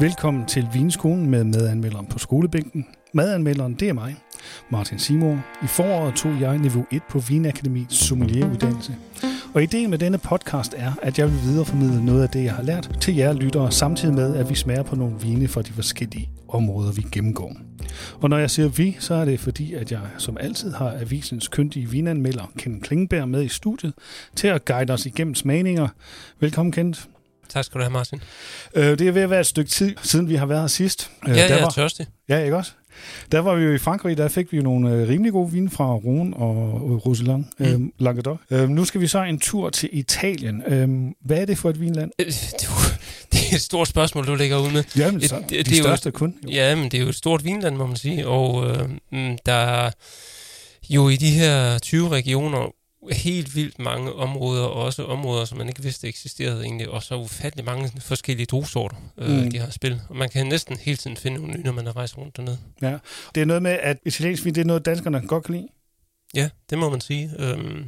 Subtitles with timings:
[0.00, 2.86] Velkommen til Vinskolen med madanmelderen på skolebænken.
[3.12, 4.16] Madanmelderen, det er mig,
[4.70, 5.40] Martin Simon.
[5.62, 8.96] I foråret tog jeg niveau 1 på Vinakademiets sommelieruddannelse.
[9.54, 12.62] Og ideen med denne podcast er, at jeg vil videreformidle noget af det, jeg har
[12.62, 16.30] lært til jer lyttere, samtidig med, at vi smager på nogle vine fra de forskellige
[16.48, 17.56] områder, vi gennemgår.
[18.20, 21.48] Og når jeg siger vi, så er det fordi, at jeg som altid har avisens
[21.48, 23.92] kyndige vinanmelder Ken Klingberg med i studiet
[24.36, 25.88] til at guide os igennem smagninger.
[26.40, 27.08] Velkommen, Kent.
[27.48, 28.20] Tak skal du have, Martin.
[28.74, 31.10] Øh, det er ved at være et stykke tid, siden vi har været her sidst.
[31.26, 32.06] Ja, Øh, jeg der er var, tørstig.
[32.28, 32.72] Ja, ikke også?
[33.32, 35.70] Der var vi jo i Frankrig, der fik vi jo nogle øh, rimelig gode vine
[35.70, 37.64] fra Rhone og Roussillon, Mm.
[37.66, 38.38] øh, Languedoc.
[38.50, 40.62] Øh, nu skal vi så en tur til Italien.
[40.66, 40.88] Øh,
[41.24, 42.10] hvad er det for et vinland?
[42.18, 42.96] Øh, Det er jo-
[43.32, 44.84] det er et stort spørgsmål, du lægger ud med.
[44.96, 46.34] Jamen, Det- så, det- de det er jo- største kun.
[46.44, 46.48] Jo.
[46.50, 48.26] Ja, men det er jo et stort vinland, må man sige.
[48.26, 49.90] Og øh, mm, der er
[50.90, 52.72] jo i de her 20 regioner
[53.12, 57.14] helt vildt mange områder, og også områder, som man ikke vidste eksisterede egentlig, og så
[57.16, 59.50] ufattelig mange forskellige druesorter, øh, Mm.
[59.50, 60.00] de har spil.
[60.08, 62.58] Og man kan næsten hele tiden finde nogle nye, når man rejser rundt dernede.
[62.82, 62.98] Ja.
[63.34, 65.68] Det er noget med, at italiensk vin, det er noget, danskerne godt kan lide.
[66.34, 67.30] Ja, det må man sige.
[67.38, 67.84] Øhm,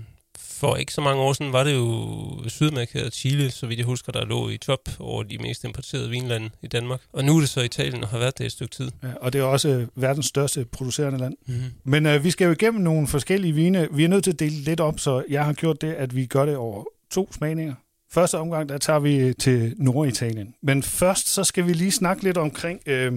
[0.58, 3.86] for ikke så mange år siden var det jo Sydamerika og Chile, så vidt jeg
[3.86, 7.00] husker, der lå i top over de mest importerede vinlande i Danmark.
[7.12, 8.90] Og nu er det så Italien, og har været det et stykke tid.
[9.02, 11.34] Ja, og det er også øh, verdens største producerende land.
[11.46, 11.62] Mm-hmm.
[11.84, 13.88] Men øh, vi skal jo igennem nogle forskellige vine.
[13.92, 16.26] Vi er nødt til at dele lidt op, så jeg har gjort det, at vi
[16.26, 17.74] gør det over to smagninger.
[18.10, 20.54] Første omgang, der tager vi til Norditalien.
[20.62, 23.12] Men først, så skal vi lige snakke lidt omkring øh,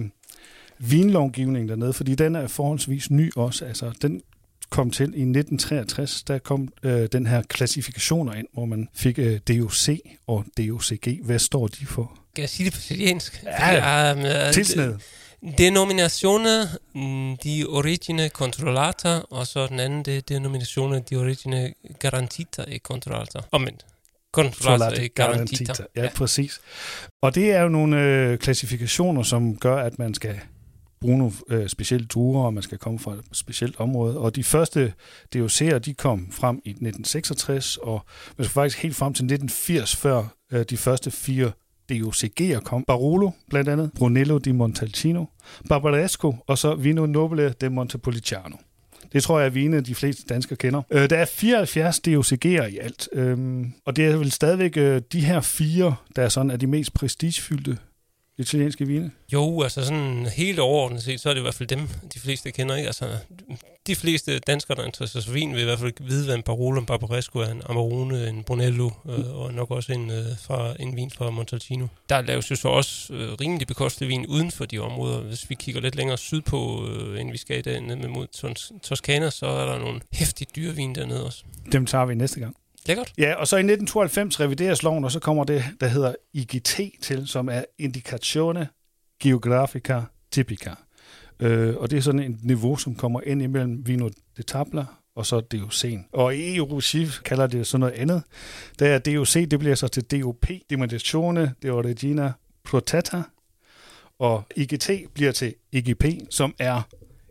[0.78, 3.64] vinlovgivningen dernede, fordi den er forholdsvis ny også.
[3.64, 4.22] Altså, den
[4.72, 9.40] kom til i 1963, der kom øh, den her klassifikationer ind, hvor man fik øh,
[9.48, 9.88] DOC
[10.26, 11.20] og DOCG.
[11.22, 12.18] Hvad står de for?
[12.34, 13.44] Kan jeg sige det på italiensk?
[13.44, 14.94] Ja, um, Tilsned.
[15.58, 22.64] Denominazione mm, di origine controllata, og så den anden, det er denominazione di origine garantita
[22.68, 23.38] e controllata.
[23.52, 23.86] Omvendt.
[24.32, 25.72] Controllata e garantita.
[25.96, 26.60] Ja, ja, præcis.
[27.22, 30.40] Og det er jo nogle øh, klassifikationer, som gør, at man skal
[31.02, 34.18] bruge nogle øh, specielle druer, og man skal komme fra et specielt område.
[34.18, 34.92] Og de første
[35.36, 38.04] DOC'er, de kom frem i 1966, og
[38.38, 41.52] man skal faktisk helt frem til 1980, før øh, de første fire
[41.92, 42.84] DOCG'er kom.
[42.84, 45.24] Barolo, blandt andet, Brunello di Montalcino,
[45.68, 48.56] Barbaresco, og så Vino Nobile de Montepulciano.
[49.12, 50.82] Det tror jeg er vine, de fleste danskere kender.
[50.90, 55.20] Øh, der er 74 DOCG'er i alt, øhm, og det er vel stadigvæk øh, de
[55.20, 57.78] her fire, der er sådan er de mest prestigefyldte
[58.38, 59.10] italienske vine.
[59.32, 62.50] Jo, altså sådan helt overordnet set, så er det i hvert fald dem, de fleste
[62.50, 62.76] kender.
[62.76, 62.86] Ikke?
[62.86, 63.08] Altså,
[63.86, 66.42] de fleste danskere, der interesserer sig for vin, vil i hvert fald vide, hvad en
[66.42, 70.74] Barolo, en Barbaresco er, en Amarone, en Brunello, øh, og nok også en, øh, fra,
[70.80, 71.86] en vin fra Montalcino.
[72.08, 75.20] Der laves jo så også øh, rimelig bekostelig vin uden for de områder.
[75.20, 78.26] Hvis vi kigger lidt længere sydpå, øh, end vi skal i dag, ned med mod
[78.36, 81.44] Tos- Toskana, så er der nogle hæftigt dyre vin dernede også.
[81.72, 82.56] Dem tager vi næste gang.
[82.86, 83.12] Lækkert.
[83.18, 87.26] Ja, og så i 1992 revideres loven, og så kommer det, der hedder IGT til,
[87.26, 88.68] som er Indicazione
[89.22, 90.74] Geografica Typica.
[91.40, 94.84] Øh, og det er sådan et niveau, som kommer ind imellem Vino de Tabla
[95.16, 96.08] og så DOC'en.
[96.12, 98.22] Og i EU-regi kalder det sådan noget andet.
[98.78, 102.32] Der er DOC, det bliver så til DOP, Dimensione de Origina
[102.64, 103.22] Protetta,
[104.18, 106.82] og IGT bliver til IGP, som er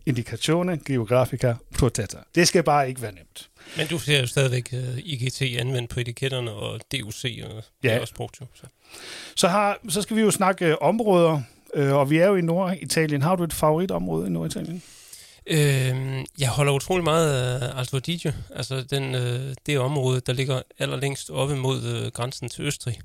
[0.05, 2.17] Indicazione Geografica Protetta.
[2.35, 3.49] Det skal bare ikke være nemt.
[3.77, 7.95] Men du ser jo stadigvæk uh, IGT anvendt på etiketterne, og DUC, og det Ja.
[7.95, 8.45] er også brugt jo.
[8.53, 8.63] Så.
[9.35, 11.41] Så, har, så skal vi jo snakke øh, områder,
[11.73, 13.21] øh, og vi er jo i Norditalien.
[13.21, 14.83] Har du et favoritområde i Norditalien?
[15.47, 20.61] Øhm, jeg holder utrolig meget af Alto Adige, altså den, øh, det område, der ligger
[20.79, 22.99] allerlængst oppe mod øh, grænsen til Østrig.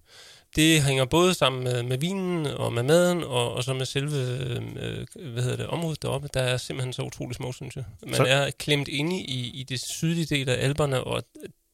[0.56, 4.16] Det hænger både sammen med, med vinen og med maden, og, og så med selve
[4.16, 4.62] øh,
[5.32, 6.28] hvad hedder det, området deroppe.
[6.34, 7.84] Der er simpelthen så utrolig smukt, synes jeg.
[8.06, 11.22] Man Så- er klemt inde i, i det sydlige del af Alperne, og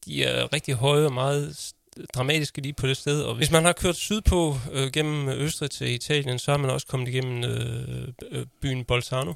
[0.04, 1.72] de er rigtig høje og meget
[2.14, 3.22] dramatiske lige på det sted.
[3.22, 6.86] Og hvis man har kørt sydpå øh, gennem Østrig til Italien, så har man også
[6.86, 9.32] kommet igennem øh, øh, byen Bolzano.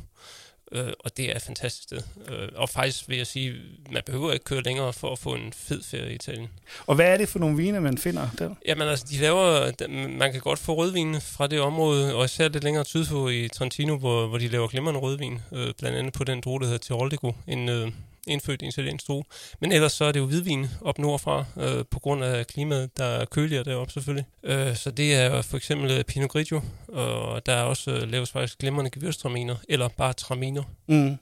[0.73, 2.01] Øh, og det er et fantastisk sted.
[2.29, 3.55] Øh, og faktisk vil jeg sige,
[3.91, 6.49] man behøver ikke køre længere for at få en fed ferie i Italien.
[6.87, 8.55] Og hvad er det for nogle vine, man finder der?
[8.67, 9.73] Jamen altså, de laver,
[10.09, 13.97] man kan godt få rødvin fra det område, og især lidt længere sydpå i Trentino,
[13.97, 17.33] hvor, hvor de laver glimrende rødvin, øh, blandt andet på den drue, der hedder Tiroldigo,
[17.47, 17.93] en øh,
[18.27, 19.25] indfødt italiensk drue.
[19.61, 23.05] Men ellers så er det jo hvidvin op nordfra, øh, på grund af klimaet, der
[23.05, 24.27] er køligere deroppe selvfølgelig.
[24.43, 28.31] Øh, så det er for eksempel øh, Pinot Grigio, og der er også øh, laves
[28.31, 30.63] faktisk glimrende gewürztraminer, eller bare traminer.
[30.89, 31.17] Mm.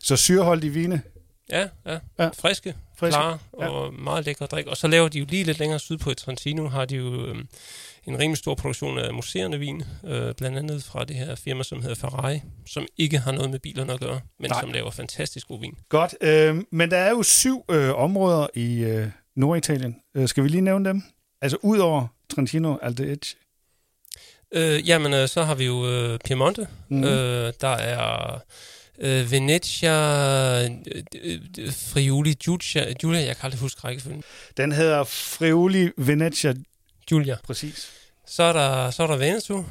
[0.00, 1.02] Så syreholdige vine.
[1.50, 1.98] Ja, Ja.
[2.18, 2.28] ja.
[2.28, 3.68] friske, Friske, klare ja.
[3.68, 4.66] og meget lækre drik.
[4.66, 7.36] Og så laver de jo lige lidt længere sydpå i Trentino, har de jo øh,
[8.06, 11.82] en rimelig stor produktion af museerne vin, øh, blandt andet fra det her firma, som
[11.82, 14.60] hedder Ferrari, som ikke har noget med bilerne at gøre, men Nej.
[14.60, 15.74] Som laver fantastisk god vin.
[15.88, 16.14] Godt.
[16.20, 19.96] Øh, men der er jo syv øh, områder i øh, Norditalien.
[20.14, 21.02] Øh, skal vi lige nævne dem?
[21.42, 23.16] Altså ud over Trentino, Adige,
[24.54, 26.66] Øh, jamen, øh, så har vi jo øh, Piemonte.
[26.88, 27.04] Mm.
[27.04, 28.38] Øh, der er
[28.98, 30.70] øh, Venezia, øh,
[31.22, 34.22] øh, Friuli, Giulia, Giulia, jeg kan aldrig huske rækkefølgen.
[34.56, 36.54] Den hedder Friuli Venezia.
[37.06, 37.36] Giulia.
[37.44, 37.90] Præcis.
[38.26, 39.64] Så er der, så er der Veneto,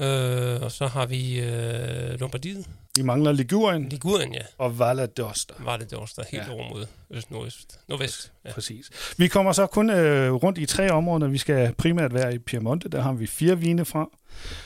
[0.00, 2.66] øh, og så har vi øh, Lombardiet.
[2.96, 3.88] Vi mangler Ligurien.
[3.88, 4.40] Ligurien, ja.
[4.58, 5.64] Og Valle d'Osta.
[5.64, 6.52] Valle d'Osta, helt ja.
[6.52, 8.32] over mod øst, nordøst, nordvest.
[8.44, 8.52] Ja.
[8.52, 8.90] Præcis.
[9.16, 11.28] Vi kommer så kun øh, rundt i tre områder.
[11.28, 14.08] Vi skal primært være i Piemonte, der har vi fire vine fra.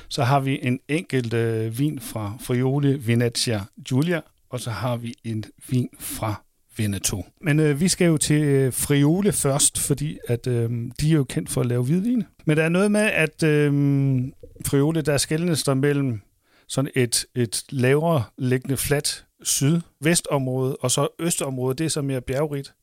[0.09, 4.21] Så har vi en enkelt øh, vin fra Friuli Venezia Giulia,
[4.51, 6.44] og så har vi en vin fra
[6.77, 7.25] Veneto.
[7.41, 11.25] Men øh, vi skal jo til øh, Friole først, fordi at øh, de er jo
[11.25, 12.25] kendt for at lave hvidvin.
[12.45, 13.73] Men der er noget med, at øh,
[14.67, 16.21] Friole, der skældnes der mellem
[16.69, 22.75] sådan et, et lavere liggende fladt syd-vestområde, og så østområde, det er så mere bjergrigt.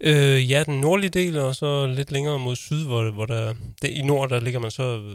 [0.00, 3.90] Øh, ja, den nordlige del, og så lidt længere mod syd, hvor, hvor der, det,
[3.90, 5.14] i nord, der ligger man så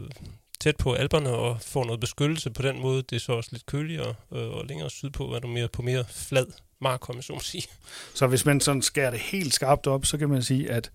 [0.60, 3.02] tæt på alberne og får noget beskyttelse på den måde.
[3.02, 6.04] Det er så også lidt køligere, øh, og længere sydpå er du mere på mere
[6.08, 6.46] flad
[6.82, 7.64] mark, om så sige.
[8.14, 10.90] Så hvis man sådan skærer det helt skarpt op, så kan man sige, at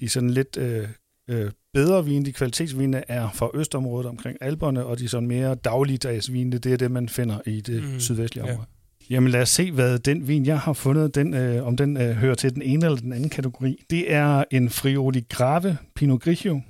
[0.00, 0.88] de sådan lidt øh,
[1.30, 6.32] øh, bedre vine, de kvalitetsvine, er fra østområdet omkring alberne, og de sådan mere dagligdags
[6.32, 8.58] vine, det er det, man finder i det mm, sydvestlige område.
[8.60, 9.14] Ja.
[9.14, 12.16] Jamen lad os se, hvad den vin, jeg har fundet, den, øh, om den øh,
[12.16, 13.84] hører til den ene eller den anden kategori.
[13.90, 16.60] Det er en Frioli Grave Pinot Grigio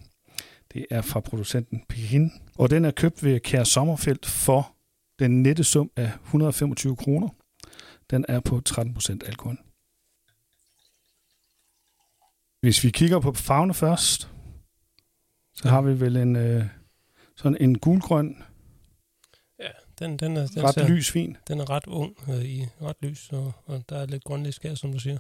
[0.75, 4.75] det er fra producenten Pihin, og den er købt ved Kær Sommerfelt for
[5.19, 7.29] den nette sum af 125 kroner.
[8.11, 9.59] Den er på 13% alkohol.
[12.61, 14.31] Hvis vi kigger på farvene først,
[15.55, 16.65] så har vi vel en øh,
[17.37, 18.43] sådan en gulgrøn,
[19.59, 19.69] ja,
[19.99, 21.37] den, den er, den ret ser, lys vin.
[21.49, 24.75] Den er ret ung øh, i ret lys, og, og der er lidt grønlig skær,
[24.75, 25.19] som du siger.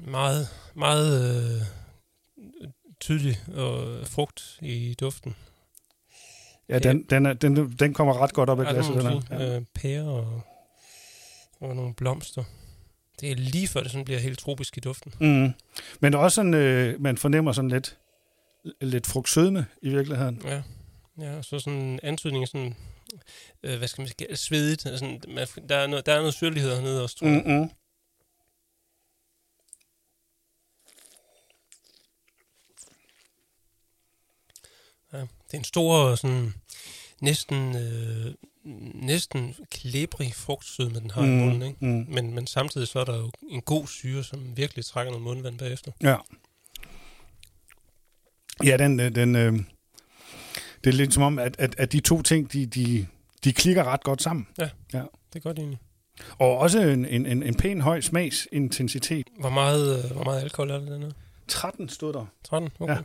[0.00, 1.62] Meget, meget øh,
[3.00, 5.34] tydelig og frugt i duften.
[6.68, 8.94] Ja, den, den, er, den, den kommer ret godt op i glasset.
[8.94, 9.22] Den.
[9.30, 9.56] Ja.
[9.56, 10.42] Øh, pære og,
[11.60, 12.44] og nogle blomster.
[13.20, 15.14] Det er lige før det sådan bliver helt tropisk i duften.
[15.20, 15.52] Mm.
[16.00, 17.98] Men også sådan, øh, man fornemmer sådan lidt,
[18.80, 20.42] lidt frugtsødme i virkeligheden.
[20.44, 20.62] Ja,
[21.18, 22.76] ja så sådan en antydning sådan,
[23.62, 24.82] øh, hvad skal man sige, svedigt.
[24.82, 27.42] Sådan, man, der, er noget, der er noget syrlighed hernede også, tror jeg.
[27.46, 27.70] Mm-hmm.
[35.12, 35.20] Ja.
[35.20, 36.54] Det er en stor, sådan,
[37.20, 38.34] næsten, øh,
[38.94, 41.62] næsten klæbrig frugtsødme, den har mm, i munden.
[41.62, 41.86] Ikke?
[41.86, 42.06] Mm.
[42.08, 45.58] Men, men samtidig så er der jo en god syre, som virkelig trækker noget mundvand
[45.58, 45.92] bagefter.
[46.02, 46.16] Ja.
[48.64, 49.52] Ja, den, øh, den, øh,
[50.84, 53.06] det er lidt som om, at, at, at de to ting, de, de,
[53.44, 54.46] de klikker ret godt sammen.
[54.58, 54.98] Ja, ja.
[54.98, 55.78] det er godt egentlig.
[56.38, 59.26] Og også en, en, en, en pæn høj smagsintensitet.
[59.40, 61.10] Hvor meget, øh, hvor meget alkohol er det, den her?
[61.48, 62.26] 13 stod der.
[62.44, 62.94] 13, okay.
[62.94, 62.98] Ja.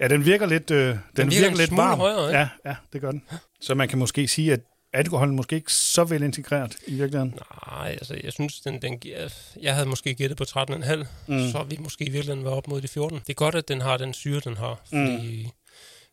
[0.00, 1.98] Ja, den virker lidt, øh, den, den virker, virker lidt varm.
[1.98, 2.38] Højere, ikke?
[2.38, 3.22] Ja, ja, det gør den.
[3.60, 4.60] Så man kan måske sige, at
[4.92, 7.34] alkoholen måske ikke så vel integreret i virkeligheden.
[7.66, 9.28] Nej, altså jeg synes, den, den giver,
[9.62, 11.50] jeg havde måske gættet på 13,5, mm.
[11.50, 13.18] så vi måske i virkeligheden været op mod de 14.
[13.18, 15.50] Det er godt, at den har den syre, den har, fordi, mm.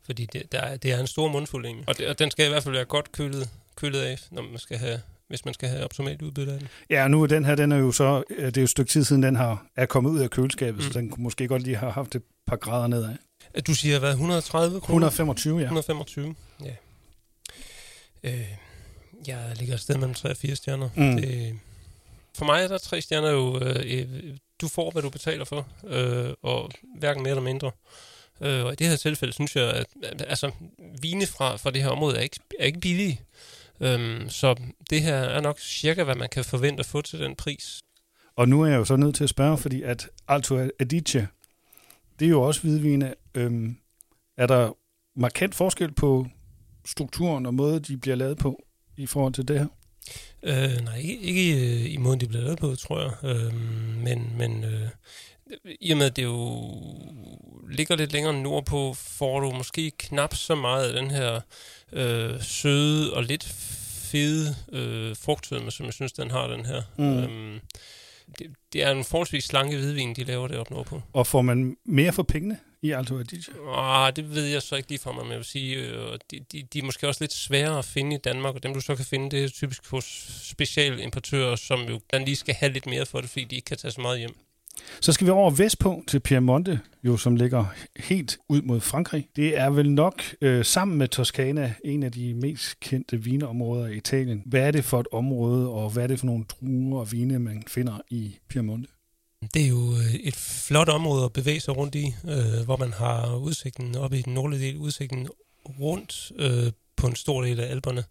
[0.06, 1.90] fordi det, der er, det er en stor mundfuld egentlig.
[1.90, 4.58] Og, det, og den skal i hvert fald være godt kølet, kølet af, når man
[4.58, 5.02] skal have
[5.32, 6.68] hvis man skal have optimalt udbytte af den.
[6.90, 9.04] Ja, nu er den her, den er jo så, det er jo et stykke tid
[9.04, 10.92] siden, den har, er kommet ud af køleskabet, mm.
[10.92, 13.16] så den kunne måske godt lige have haft et par grader nedad.
[13.68, 15.08] Du siger, hvad, 130 kroner?
[15.08, 15.64] 125, ja.
[15.64, 16.76] 125, ja.
[18.24, 18.48] Øh,
[19.28, 20.90] jeg ligger et sted mellem 3 og 4 stjerner.
[20.96, 21.18] Mm.
[21.18, 21.60] Det,
[22.38, 26.34] for mig er der tre stjerner jo, øh, du får, hvad du betaler for, øh,
[26.42, 27.72] og hverken mere eller mindre.
[28.42, 29.86] Øh, og i det her tilfælde synes jeg, at,
[30.28, 30.52] altså,
[31.02, 33.22] vine fra, fra det her område er ikke, er ikke billige.
[33.80, 34.56] Øh, så
[34.90, 37.82] det her er nok cirka, hvad man kan forvente at få til den pris.
[38.36, 41.28] Og nu er jeg jo så nødt til at spørge, fordi at Alto Adige,
[42.22, 43.14] det er jo også hvidvine.
[43.36, 43.78] Øhm,
[44.38, 44.78] er der
[45.16, 46.28] markant forskel på
[46.86, 48.64] strukturen og måde, de bliver lavet på
[48.98, 49.68] i forhold til det her?
[50.44, 53.12] Øh, nej, ikke, ikke i, i måden, de bliver lavet på, tror jeg.
[53.24, 53.54] Øh,
[54.04, 54.90] men men øh,
[55.80, 56.74] i og med, at det jo
[57.70, 61.42] ligger lidt længere nordpå, får du måske knap så meget af den her
[61.92, 63.44] øh, søde og lidt
[64.12, 66.82] fede øh, frugtsødme, som jeg synes, den har, den her.
[66.98, 67.18] Mm.
[67.18, 67.60] Øhm,
[68.40, 71.02] det, det er en forholdsvis slanke hvidvin, de laver det op på.
[71.14, 73.44] Og får man mere for pengene i Alto Adige?
[73.76, 76.40] Ah, det ved jeg så ikke lige for mig, men jeg vil sige, øh, de,
[76.52, 78.96] de, de er måske også lidt svære at finde i Danmark, og dem du så
[78.96, 80.06] kan finde, det er typisk hos
[80.44, 83.92] specialimportører, som jo lige skal have lidt mere for det, fordi de ikke kan tage
[83.92, 84.36] så meget hjem.
[85.02, 89.28] Så skal vi over vestpå til Piemonte, jo, som ligger helt ud mod Frankrig.
[89.36, 93.96] Det er vel nok øh, sammen med Toscana en af de mest kendte vinområder i
[93.98, 94.44] Italien.
[94.46, 97.40] Hvad er det for et område, og hvad er det for nogle druer og vine,
[97.40, 98.90] man finder i Piemonte?
[99.54, 102.94] Det er jo øh, et flot område at bevæge sig rundt i, øh, hvor man
[102.94, 105.28] har udsigten oppe i den nordlige del, udsigten
[105.80, 108.04] rundt øh, på en stor del af alberne.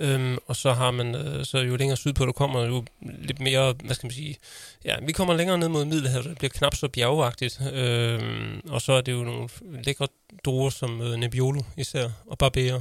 [0.00, 3.74] Øhm, og så har man, øh, så jo længere sydpå du kommer, jo lidt mere,
[3.84, 4.36] hvad skal man sige,
[4.84, 7.60] ja, vi kommer længere ned mod Middelhavet, det bliver knap så bjergagtigt.
[7.72, 9.48] Øhm, og så er det jo nogle
[9.84, 10.06] lækre
[10.44, 12.80] druer som øh, Nebbiolo især, og Barbera.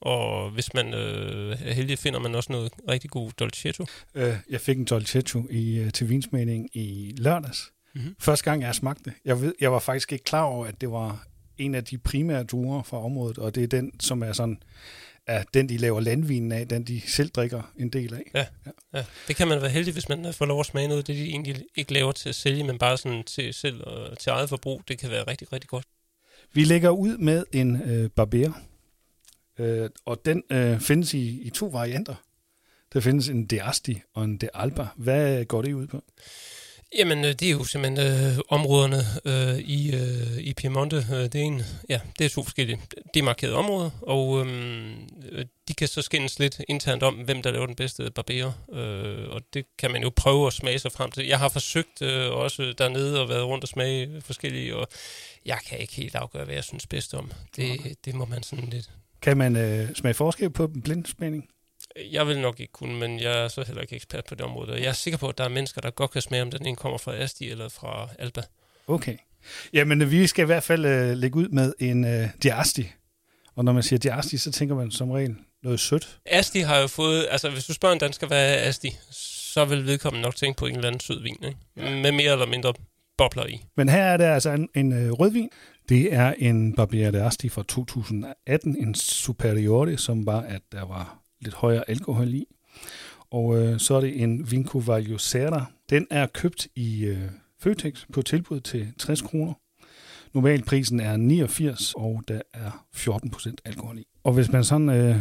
[0.00, 3.86] Og hvis man øh, er heldig, finder man også noget rigtig god Dolcetto.
[4.14, 7.72] Øh, jeg fik en Dolcetto i, øh, til vinsmagning i lørdags.
[7.94, 8.14] Mm-hmm.
[8.20, 9.12] Første gang, jeg smagte det.
[9.24, 11.26] Jeg, ved, jeg var faktisk ikke klar over, at det var
[11.58, 14.62] en af de primære druer fra området, og det er den, som er sådan
[15.28, 18.30] er den, de laver landvinen af, den de selv drikker en del af.
[18.34, 18.70] Ja, ja.
[18.94, 19.04] ja.
[19.28, 21.64] det kan man være heldig, hvis man får lov at smage noget, det de egentlig
[21.76, 24.82] ikke laver til at sælge, men bare sådan til selv og til eget forbrug.
[24.88, 25.84] Det kan være rigtig, rigtig godt.
[26.52, 28.52] Vi lægger ud med en øh, barber,
[29.58, 32.14] øh, og den øh, findes i, i to varianter.
[32.92, 34.86] Der findes en De Asti og en De Alba.
[34.96, 36.04] Hvad går det ud på?
[36.96, 40.96] Jamen, øh, det er jo simpelthen øh, områderne øh, i, øh, i Piemonte.
[40.96, 42.80] Øh, det, er en, ja, det er to forskellige
[43.14, 47.74] demarkerede områder, og øh, de kan så skændes lidt internt om, hvem der laver den
[47.74, 48.52] bedste barberer.
[48.72, 51.26] Øh, og det kan man jo prøve at smage sig frem til.
[51.26, 54.88] Jeg har forsøgt øh, også dernede og været rundt og smage forskellige, og
[55.46, 57.32] jeg kan ikke helt afgøre, hvad jeg synes bedst om.
[57.56, 57.94] Det, okay.
[58.04, 58.90] det må man sådan lidt...
[59.22, 61.48] Kan man øh, smage forskel på blindsmagning?
[62.12, 64.72] Jeg vil nok ikke kunne, men jeg er så heller ikke ekspert på det område.
[64.72, 66.76] Jeg er sikker på, at der er mennesker, der godt kan smage, om den ene
[66.76, 68.42] kommer fra Asti eller fra Alba.
[68.86, 69.16] Okay.
[69.72, 72.92] Jamen, vi skal i hvert fald uh, lægge ud med en uh, Diasti.
[73.56, 76.18] Og når man siger Diasti, så tænker man som regel noget sødt.
[76.26, 77.26] Asti har jo fået...
[77.30, 80.66] Altså, hvis du spørger en dansker, hvad er Asti, så vil vedkommende nok tænke på
[80.66, 81.58] en eller anden sød vin, ikke?
[81.76, 81.90] Ja.
[81.90, 82.74] Med mere eller mindre
[83.18, 83.64] bobler i.
[83.76, 85.48] Men her er der altså en, en uh, rødvin.
[85.88, 91.54] Det er en Barbiere Asti fra 2018, en Superiore, som var, at der var lidt
[91.54, 92.46] højere alkohol i.
[93.30, 94.80] Og øh, så er det en Vinco
[95.18, 95.64] Serra.
[95.90, 97.18] Den er købt i øh,
[97.60, 99.54] Føtex på tilbud til 60 kroner.
[100.34, 104.06] Normalprisen er 89, og der er 14% alkohol i.
[104.24, 105.16] Og hvis man sådan øh,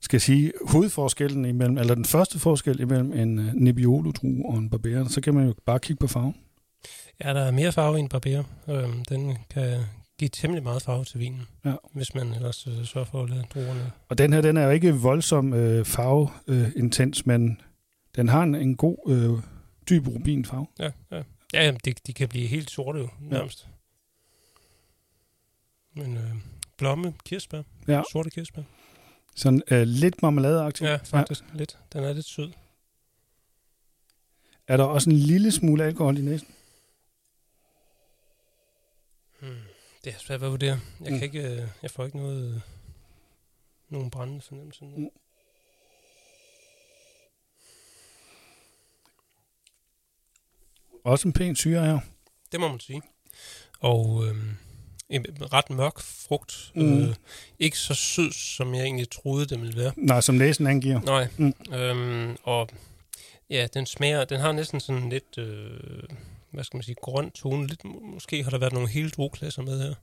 [0.00, 5.08] skal sige hovedforskellen imellem, eller den første forskel imellem en øh, Nebbiolo-drue og en Barbera,
[5.08, 6.34] så kan man jo bare kigge på farven.
[7.24, 8.44] Ja, der er mere farve i en Barbera.
[8.68, 9.78] Øh, den kan
[10.20, 11.74] give temmelig meget farve til vinen, ja.
[11.92, 13.92] hvis man ellers øh, sørger for at lade druerne.
[14.08, 17.60] Og den her, den er jo ikke voldsom øh, farveintens, øh, men
[18.16, 19.42] den har en, en god, øh,
[19.90, 20.66] dyb rubinfarve.
[20.78, 21.22] Ja, ja.
[21.52, 23.68] Ja, jamen, de, de kan blive helt sorte jo, nærmest.
[25.96, 26.02] Ja.
[26.02, 26.34] Men øh,
[26.78, 28.02] blomme, kirsebær, ja.
[28.12, 28.62] sorte kirsebær.
[29.36, 30.84] Sådan øh, lidt marmeladeagtig.
[30.84, 31.44] Ja, faktisk.
[31.52, 31.58] Ja.
[31.58, 31.78] Lidt.
[31.92, 32.52] Den er lidt sød.
[34.68, 36.48] Er der også en lille smule alkohol i næsen?
[39.40, 39.69] Hmm.
[40.04, 40.80] Det er svært at vurdere.
[41.00, 41.18] Jeg, mm.
[41.18, 42.60] kan ikke, øh, jeg får ikke noget, øh,
[43.88, 44.84] nogen brændende fornemmelse.
[44.84, 45.08] Mm.
[51.04, 52.00] Også en pæn syre her.
[52.52, 53.02] Det må man sige.
[53.80, 54.36] Og øh,
[55.08, 56.72] en ret mørk frugt.
[56.74, 57.02] Mm.
[57.02, 57.14] Øh,
[57.58, 59.92] ikke så sød, som jeg egentlig troede, det ville være.
[59.96, 61.00] Nej, som næsen angiver.
[61.00, 61.28] Nej.
[61.36, 61.74] Mm.
[61.74, 62.68] Øhm, og
[63.50, 65.38] ja, den smager, den har næsten sådan lidt...
[65.38, 66.02] Øh,
[66.52, 67.66] hvad skal man sige, grøn tone.
[67.66, 69.94] Lidt, måske har der været nogle hele drogklasser med her.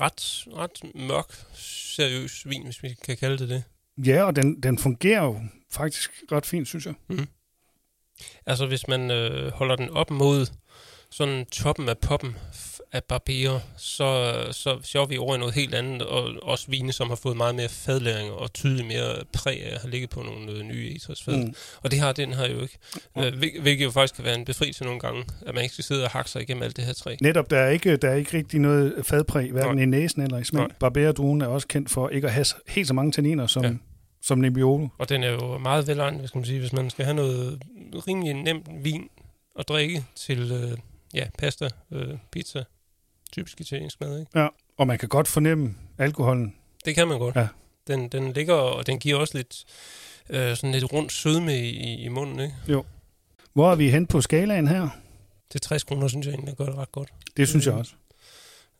[0.00, 3.64] Ret, ret mørk, seriøs vin, hvis vi kan kalde det det.
[4.06, 6.94] Ja, og den, den fungerer jo faktisk ret fint, synes jeg.
[7.08, 7.28] Mm.
[8.46, 10.46] Altså, hvis man øh, holder den op mod
[11.16, 12.36] sådan toppen af poppen
[12.92, 16.92] af barberer, så, så, så er vi over i noget helt andet, og også vine,
[16.92, 20.22] som har fået meget mere fadlæring og tydeligt mere præg af at have ligget på
[20.22, 21.36] nogle øh, nye etræsfad.
[21.36, 21.54] Mm.
[21.82, 22.78] Og det har den her jo ikke.
[23.16, 23.22] Mm.
[23.22, 26.04] Øh, hvilket jo faktisk kan være en befrielse nogle gange, at man ikke skal sidde
[26.04, 27.16] og hakke sig igennem alt det her træ.
[27.20, 29.82] Netop, der er ikke, der er ikke rigtig noget fadpræg, hverken Nej.
[29.82, 30.66] i næsen eller i smag.
[30.80, 33.72] Barbererdruen er også kendt for ikke at have helt så mange tanniner som, ja.
[34.22, 34.88] som Nebbiolo.
[34.98, 37.62] Og den er jo meget velegnet, hvis man, sige, hvis man skal have noget
[38.08, 39.08] rimelig nemt vin
[39.58, 40.78] at drikke til øh,
[41.14, 42.64] ja, pasta, øh, pizza,
[43.32, 44.38] typisk italiensk mad, ikke?
[44.38, 46.54] Ja, og man kan godt fornemme alkoholen.
[46.84, 47.36] Det kan man godt.
[47.36, 47.48] Ja.
[47.86, 49.64] Den, den ligger, og den giver også lidt,
[50.30, 52.54] øh, sådan lidt rundt sødme i, i munden, ikke?
[52.68, 52.84] Jo.
[53.52, 54.88] Hvor er vi hen på skalaen her?
[55.50, 57.12] Til 60 kroner, synes jeg egentlig, gør det ret godt.
[57.36, 57.92] Det synes jeg også.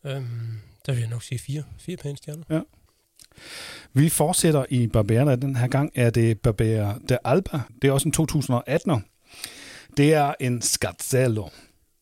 [0.05, 1.63] Øhm, der vil jeg nok sige fire.
[1.79, 2.45] Fire pæne stjerner.
[2.51, 2.61] Ja.
[3.93, 5.37] Vi fortsætter i Barbera.
[5.37, 7.61] Den her gang er det Barbera de Alba.
[7.83, 9.01] Det er også en 2018'er.
[9.97, 11.49] Det er en Scazzelo.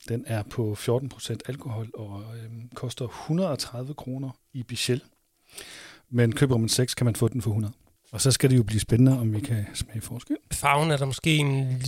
[0.09, 5.03] Den er på 14% alkohol og øhm, koster 130 kroner i Bichel.
[6.11, 7.75] Men køber man 6, kan man få den for 100.
[8.13, 10.37] Og så skal det jo blive spændende, om vi kan smage forskel.
[10.53, 11.83] Farven er der måske en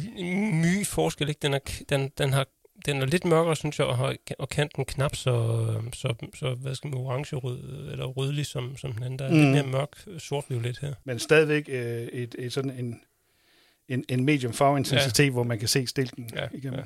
[0.61, 1.29] my forskel.
[1.29, 1.39] Ikke?
[1.43, 1.59] Den, er,
[1.89, 2.47] den, den, har,
[2.87, 6.75] den er lidt mørkere, synes jeg, og, har, og kanten knap så, så, så hvad
[6.75, 9.19] skal man, orange-rød, eller rødlig som, som den anden.
[9.19, 9.37] Der er mm.
[9.37, 10.95] lidt mere mørk sort-violet her.
[11.05, 13.01] Men stadigvæk øh, et, et, sådan en,
[13.89, 15.31] en, en medium farveintensitet, ja.
[15.31, 16.79] hvor man kan se stilken ja, igennem.
[16.79, 16.85] Ja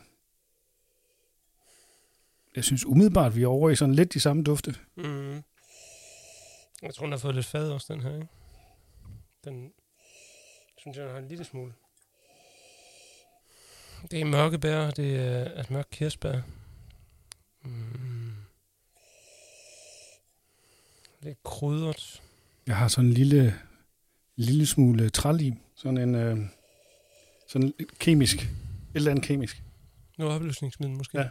[2.56, 4.74] jeg synes umiddelbart, vi er over i sådan lidt de samme dufte.
[4.96, 5.42] Mm.
[6.82, 8.28] Jeg tror, den har fået lidt fad også, den her, ikke?
[9.44, 9.72] Den
[10.78, 11.72] synes jeg, den har en lille smule.
[14.10, 16.40] Det er mørke bær, det er et mørkt kirsebær.
[17.62, 18.32] Mm.
[21.22, 22.22] Lidt krydret.
[22.66, 23.54] Jeg har sådan en lille,
[24.36, 25.54] lille smule trælim.
[25.74, 26.38] Sådan en øh,
[27.48, 28.36] sådan kemisk.
[28.42, 28.48] Et
[28.94, 29.62] eller andet kemisk.
[30.18, 31.18] Noget opløsningsmiddel måske.
[31.18, 31.28] Ja.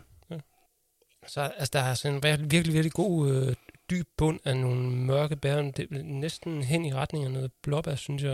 [1.24, 1.28] Ja.
[1.28, 3.56] Så altså, der er sådan en vir- virkelig, virkelig god øh,
[3.90, 5.62] dyb bund af nogle mørke bær.
[5.62, 8.34] Det er næsten hen i retning af noget blåbær, synes jeg.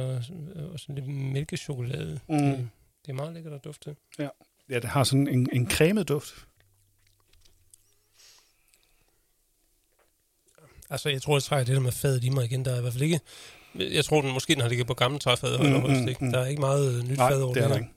[0.74, 2.20] Og sådan lidt mælkechokolade.
[2.30, 2.38] Mm.
[2.38, 2.70] Det,
[3.06, 3.96] det er meget lækkert at dufte.
[4.70, 6.34] Ja, det har sådan en, en cremet duft.
[10.90, 12.66] Altså, jeg tror, jeg trækker det der med fadet i mig igen.
[12.66, 13.20] Der er i hvert fald ikke...
[13.80, 15.58] Jeg tror, den måske den har ligget på gamle træfad.
[15.58, 16.32] Mm, Mm, mm.
[16.32, 17.92] Der er ikke meget øh, nyt Nej, fad over det er det der ikke.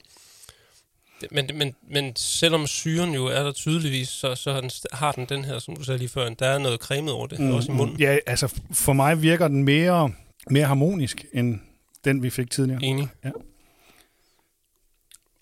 [1.31, 5.27] Men, men, men selvom syren jo er der tydeligvis, så, så har, den, har den
[5.27, 7.73] den her, som du sagde lige før, der er noget cremet over det, mm, også
[7.73, 8.01] i munden.
[8.01, 10.13] Ja, altså for mig virker den mere,
[10.51, 11.61] mere harmonisk, end
[12.05, 12.83] den, vi fik tidligere.
[12.83, 13.09] Enig.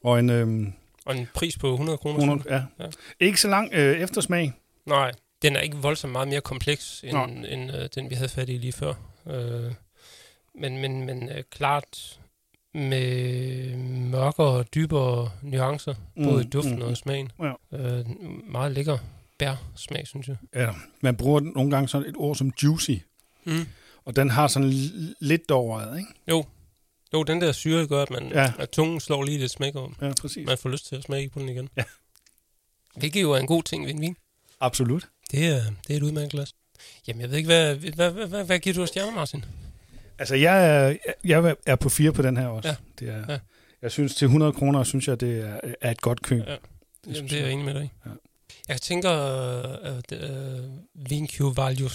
[0.04, 0.72] Og en øhm,
[1.06, 2.18] Og en pris på 100 kroner.
[2.18, 2.54] 100, ja.
[2.54, 2.84] Ja.
[2.84, 2.90] ja.
[3.20, 4.52] Ikke så lang øh, eftersmag.
[4.86, 7.24] Nej, den er ikke voldsomt meget mere kompleks, Nå.
[7.24, 8.94] end, end øh, den, vi havde fat i lige før.
[9.26, 9.72] Øh,
[10.54, 12.20] men men, men øh, klart
[12.76, 13.76] med
[14.10, 17.30] mørkere og dybere nuancer, mm, både i duften mm, og i smagen.
[17.42, 17.52] Ja.
[17.78, 18.04] Øh,
[18.50, 18.98] meget lækker
[19.38, 20.36] bær-smag, synes jeg.
[20.54, 22.90] Ja, man bruger den nogle gange sådan et ord som juicy,
[23.44, 23.66] Mm.
[24.04, 24.72] og den har sådan
[25.20, 26.08] lidt over ikke?
[26.30, 26.44] Jo.
[27.14, 28.52] jo, den der syre gør, at, man, Ja.
[28.58, 29.96] at tungen slår lige lidt smæk om.
[30.02, 30.46] Ja, præcis.
[30.46, 31.68] Man får lyst til at smage på den igen.
[31.76, 31.82] Ja.
[32.96, 34.16] Hvilket jo er en god ting ved en vin.
[34.60, 35.08] Absolut.
[35.30, 36.54] Det er, det er et udmærket glas.
[37.08, 39.44] Jamen, jeg ved ikke, hvad, hvad, hvad, hvad, hvad giver du af stjerner, Martin?
[40.18, 40.94] Altså, jeg er,
[41.24, 42.68] jeg er på fire på den her også.
[42.68, 42.74] Ja.
[42.98, 43.38] Det er, Ja.
[43.82, 46.42] Jeg synes, til 100 kroner, synes jeg, det er, er et godt køb.
[46.46, 46.52] Ja.
[47.04, 47.92] Det Jamen, det er jeg enig med dig.
[48.06, 48.10] Ja.
[48.68, 49.10] Jeg tænker,
[49.82, 51.88] at uh, Vinccio Valio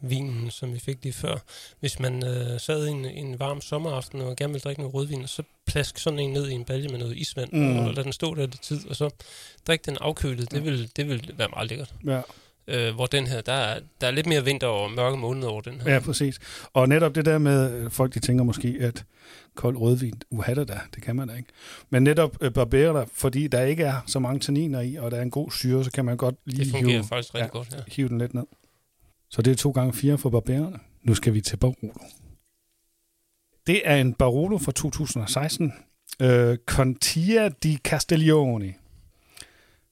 [0.00, 1.36] vinen som vi fik lige før,
[1.80, 5.42] hvis man uh, sad en, en varm sommeraften og gerne ville drikke noget rødvin, så
[5.66, 7.78] plask sådan en ned i en balje med noget isvand, Mm.
[7.78, 9.10] og lad den stå der lidt tid, og så
[9.66, 10.50] drikke den afkølet.
[10.50, 11.94] Det vil, det vil være meget lækkert.
[12.06, 12.20] Ja.
[12.74, 15.60] Uh, hvor den her, der er, der er lidt mere vinter og mørke måneder over
[15.60, 15.92] den her.
[15.92, 16.38] ja, præcis.
[16.72, 19.04] Og netop det der med, øh, folk de tænker måske, at
[19.54, 21.48] kold rødvin, uha da, det kan man da ikke.
[21.90, 25.22] Men netop øh, Barbera, fordi der ikke er så mange tanniner i, og der er
[25.22, 27.58] en god syre, så kan man godt lige det fungerer hive, faktisk rigtig ja.
[27.58, 27.72] godt.
[27.72, 27.78] Ja.
[27.88, 28.44] hive den lidt ned.
[29.30, 30.78] Så det er to gange fire for Barbererne.
[31.02, 31.92] Nu skal vi til Barolo.
[33.66, 35.72] Det er en Barolo fra 2016.
[36.22, 38.74] Øh, Contia di Castiglione,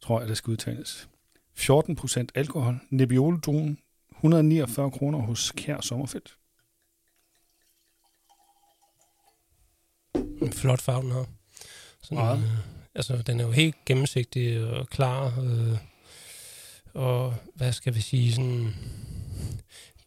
[0.03, 1.09] tror jeg, det skal udtales.
[1.55, 2.81] 14 procent alkohol.
[2.91, 3.79] Nebbiolo druen
[4.17, 6.37] 149 kroner hos Kær Sommerfeldt.
[10.43, 11.27] En flot farve, den har.
[12.03, 12.39] Sådan, Meget.
[12.39, 12.45] øh,
[12.95, 15.41] altså, den er jo helt gennemsigtig og klar.
[15.43, 15.79] Øh,
[16.95, 18.75] og hvad skal vi sige, sådan...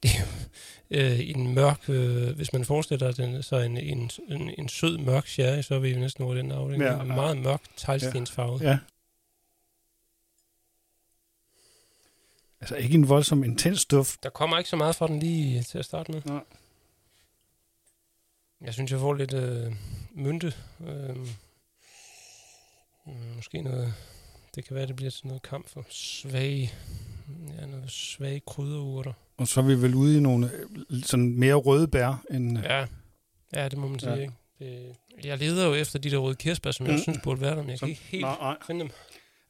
[0.03, 1.89] Det er jo øh, en mørk...
[1.89, 5.79] Øh, hvis man forestiller den, så en, en, en, en sød mørk sherry, så er
[5.79, 6.83] vi jo næsten over den afdeling.
[6.83, 7.15] Ja, Ja, en ja.
[7.15, 8.59] meget mørk teglstensfarve.
[8.69, 8.77] Ja.
[12.61, 14.23] Altså ikke en voldsom intens duft.
[14.23, 16.21] Der kommer ikke så meget fra den lige til at starte med.
[16.25, 16.43] Nej.
[18.61, 19.73] Jeg synes, jeg får lidt øh,
[20.11, 20.53] mynte.
[20.87, 21.15] Øh,
[23.05, 23.93] mm, måske noget...
[24.55, 26.73] Det kan være, det bliver sådan noget kamp for svage...
[27.59, 29.13] Ja, noget svage krydderurter.
[29.37, 30.51] Og så er vi vel ude i nogle
[30.89, 32.59] øh, sådan mere røde bær end...
[32.59, 32.77] Ja.
[32.79, 32.85] Ja,
[33.55, 34.21] ja det må man sige, Ja.
[34.21, 34.33] ikke?
[34.59, 36.91] Det, jeg leder jo efter de der røde kirsebær, som mm.
[36.91, 38.55] jeg synes burde være der, men jeg Som- kan ikke helt Nej, nej.
[38.67, 38.89] finde dem.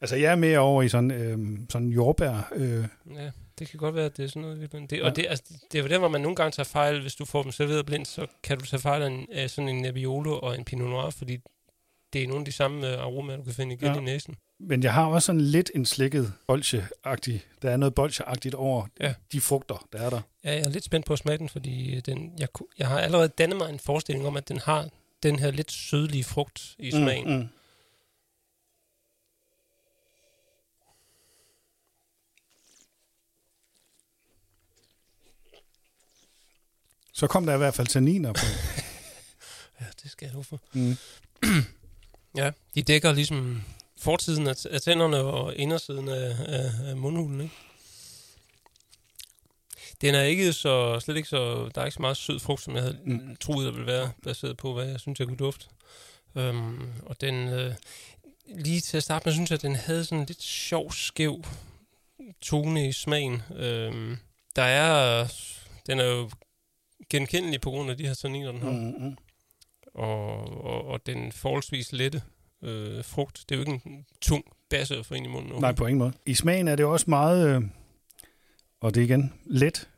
[0.01, 2.51] Altså jeg er mere over i sådan, øh, sådan jordbær.
[2.55, 4.71] Øh, Ja, det kan godt være, at det er sådan noget.
[4.89, 5.05] Det, Ja.
[5.05, 7.01] Og det, altså, det er jo der, hvor man nogle gange tager fejl.
[7.01, 9.69] Hvis du får dem serveret blindt, så kan du tage fejl af, en, af sådan
[9.69, 11.38] en Nebbiolo og en Pinot Noir, fordi
[12.13, 13.99] det er nogle af de samme øh, aromaer, du kan finde igen Ja.
[13.99, 14.36] i næsen.
[14.60, 17.39] men jeg har også sådan lidt en slikket bolsje-agtig.
[17.62, 19.13] Der er noget bolsje-agtigt over Ja.
[19.31, 20.21] de frugter, der er der.
[20.43, 22.47] Ja, jeg er lidt spændt på at smage den, fordi øh, den, jeg,
[22.79, 24.89] jeg har allerede dannet mig en forestilling om, at den har
[25.23, 27.29] den her lidt sødlige frugt i smagen.
[27.29, 27.47] Mm, Mm,
[37.17, 38.45] Så kom der i hvert fald tanniner på.
[39.82, 40.60] Ja, det skal jeg love for.
[40.73, 40.97] Mm.
[42.38, 43.63] Ja, de dækker ligesom
[43.99, 47.53] fortiden af, af tænderne og indersiden af, af, af mundhulen, ikke?
[50.01, 52.75] Den er ikke så, slet ikke så, der er ikke så meget sød frugt, som
[52.75, 53.36] jeg havde Mm.
[53.36, 55.65] troet, der ville være, baseret på, hvad jeg synes, jeg kunne dufte.
[56.36, 57.73] Um, og den, øh,
[58.56, 61.43] lige til at starte med, synes jeg, at den havde sådan en lidt sjov, skæv
[62.41, 63.41] tone i smagen.
[63.49, 64.17] Um,
[64.56, 65.27] der er,
[65.88, 66.30] den er jo
[67.10, 69.17] genkendelig på grund af de her tanniner, den har Mm, mm.
[69.93, 72.22] og, og, og den forholdsvis lette
[72.63, 73.46] øh, frugt.
[73.50, 75.62] Det er jo ikke en tung basse få ind i munden.
[75.62, 76.13] Nej, på ingen måde.
[76.26, 77.62] I smagen er det også meget, øh,
[78.80, 79.89] og det er igen, let.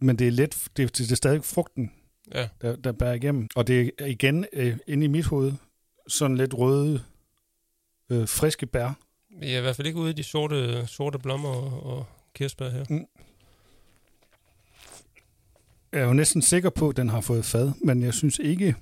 [0.00, 1.92] men det er let, det, det er stadig frugten,
[2.34, 2.48] Ja.
[2.60, 3.48] der, der bærer igennem.
[3.56, 5.52] Og det er igen øh, inde i mit hoved
[6.08, 7.02] sådan lidt røde,
[8.10, 8.98] øh, friske bær.
[9.40, 12.68] Vi er i hvert fald ikke ude i de sorte, sorte blommer og, og kirsebær
[12.70, 12.84] her.
[15.94, 18.74] Jeg er jo næsten sikker på, at den har fået fad, men jeg synes ikke,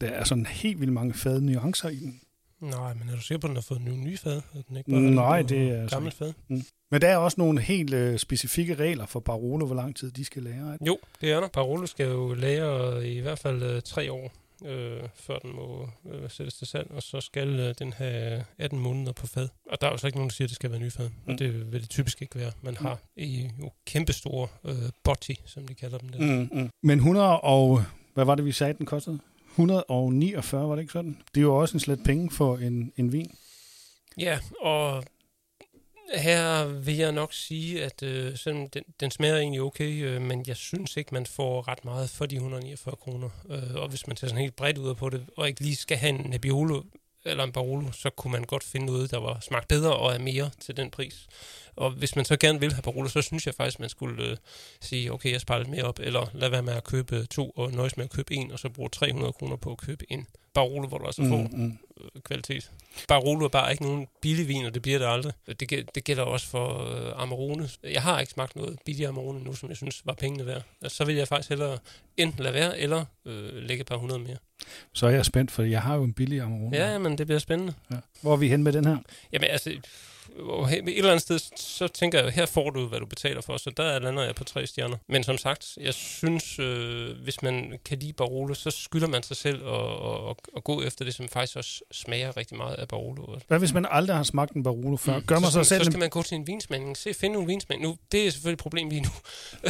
[0.00, 2.20] der er sådan helt vildt mange fad nuancer i den.
[2.60, 4.36] Nej, men er du sikker på, at den har fået nogle nye fad?
[4.36, 6.32] Er den ikke bare Nej, det er altså gammelt fad?
[6.90, 10.24] Men der er også nogle helt øh, specifikke regler for Barolo, hvor lang tid de
[10.24, 10.72] skal lære.
[10.72, 10.84] Ikke?
[10.86, 11.48] Jo, det er der.
[11.48, 14.32] Barolo skal jo lære i hvert fald øh, tre år,
[14.64, 18.78] øh, før den må øh, sættes til salg, og så skal øh, den have 18
[18.78, 19.48] måneder på fad.
[19.70, 21.08] Og der er jo så ikke nogen, der siger, at det skal være ny fad.
[21.08, 21.32] Mm.
[21.32, 22.52] Og det vil det typisk ikke være.
[22.62, 26.18] Man har i jo kæmpestore øh, botti, som de kalder dem der.
[26.20, 26.70] Mm, mm.
[26.82, 27.82] Men 100 og...
[28.14, 29.18] Hvad var det, vi sagde, den kostede?
[29.50, 31.18] 149, var det ikke sådan?
[31.34, 33.34] Det er jo også en slet penge for en, en vin.
[34.18, 35.04] Ja, og
[36.14, 40.44] her vil jeg nok sige, at øh, selvom den, den smager egentlig okay, øh, men
[40.46, 43.28] jeg synes ikke, man får ret meget for de 149 kroner.
[43.50, 45.96] Øh, og hvis man tager sådan helt bredt ud på det, og ikke lige skal
[45.96, 46.82] have en Nebbiolo
[47.24, 50.18] eller en Barolo, så kunne man godt finde noget, der var smagt bedre og er
[50.18, 51.26] mere til den pris.
[51.76, 54.36] Og hvis man så gerne vil have Barolo, så synes jeg faktisk, man skulle øh,
[54.80, 57.72] sige, okay, jeg sparer lidt mere op, eller lad være med at købe to og
[57.72, 60.88] nøjes med at købe en, og så bruge 300 kroner på at købe en Barolo,
[60.88, 61.78] hvor du altså får mm.
[62.00, 62.70] øh, kvalitet.
[63.08, 65.32] Barolo er bare ikke nogen billig vin, og det bliver det aldrig.
[65.60, 67.68] Det, det gælder også for øh, Amarone.
[67.82, 70.62] Jeg har ikke smagt noget billig Amarone nu, som jeg synes var pengene værd.
[70.84, 71.78] Og så vil jeg faktisk hellere
[72.16, 74.36] enten lade være, eller øh, lægge et par hundrede mere.
[74.92, 76.76] Så er jeg spændt, for jeg har jo en billig Amarone.
[76.76, 77.74] Ja, men det bliver spændende.
[77.90, 77.96] ja.
[78.22, 78.96] Hvor er vi hen med den her?
[79.32, 79.76] Jamen altså,
[80.72, 83.70] et eller andet sted, så tænker jeg, her får du, hvad du betaler for, så
[83.76, 84.96] der lander jeg på tre stjerner.
[85.08, 89.36] Men som sagt, jeg synes, øh, hvis man kan lide Barolo, så skylder man sig
[89.36, 93.38] selv at, at, at gå efter det, som faktisk også smager rigtig meget af Barolo.
[93.48, 95.20] Hvad hvis man aldrig har smagt en Barolo før?
[95.20, 96.96] Gør man så, sig selv så en skal man gå til en vinsmagning.
[96.96, 97.88] Se, finde nogle vinsmagning.
[97.88, 99.10] Nu, det er selvfølgelig et problem lige nu.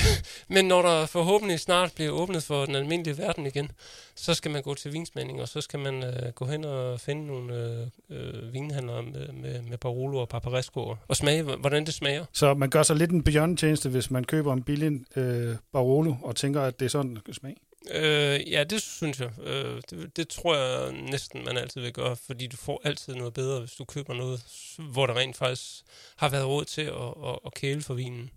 [0.55, 3.71] Men når der forhåbentlig snart bliver åbnet for den almindelige verden igen,
[4.17, 7.27] så skal man gå til vinsmagning, og så skal man øh, gå hen og finde
[7.27, 11.95] nogle øh, øh, vinhandlere med, med, med Barolo og Paparesco og, og smage, hvordan det
[11.95, 12.25] smager.
[12.33, 16.37] Så man gør sig lidt en bjørnetjeneste, hvis man køber en billig øh, Barolo og
[16.37, 17.57] tænker, at det er sådan, den skal smage.
[17.95, 19.31] Øh, ja, det synes jeg.
[19.41, 23.35] Øh, det, det tror jeg næsten, man altid vil gøre, fordi du får altid noget
[23.35, 24.45] bedre, hvis du køber noget,
[24.93, 25.85] hvor der rent faktisk
[26.17, 28.31] har været råd til at, at, at kæle for vinen.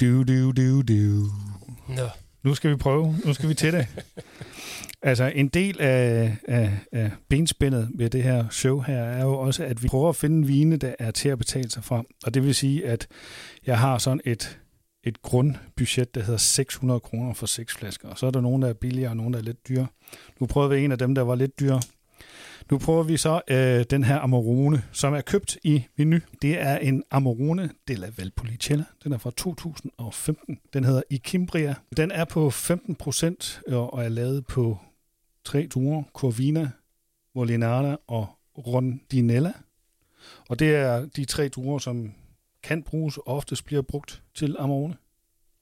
[0.00, 1.30] Du, du, du, du.
[1.88, 2.08] Nå.
[2.44, 3.16] Nu skal vi prøve.
[3.24, 3.86] Nu skal vi til det.
[5.02, 9.64] altså, en del af, af, af benspændet ved det her show her er jo også,
[9.64, 12.06] at vi prøver at finde vine, der er til at betale sig frem.
[12.24, 13.06] Og det vil sige, at
[13.66, 14.58] jeg har sådan et,
[15.04, 18.08] et grundbudget, der hedder 600 kroner for seks flasker.
[18.08, 19.86] Og så er der nogen, der er billigere, og nogen, der er lidt dyre.
[20.40, 21.80] Nu prøvede vi en af dem, der var lidt dyre.
[22.70, 26.18] Nu prøver vi så øh, den her Amarone, som er købt i menu.
[26.42, 28.84] Det er en Amarone della Valpolicella.
[29.04, 30.60] Den er fra 2015.
[30.72, 31.74] Den hedder Ikimbria.
[31.96, 34.78] Den er på 15 procent og er lavet på
[35.44, 36.02] tre druer.
[36.12, 36.70] Corvina,
[37.34, 38.26] Molinara og
[38.58, 39.52] Rondinella.
[40.48, 42.12] Og det er de tre druer, som
[42.62, 44.96] kan bruges og oftest bliver brugt til Amarone.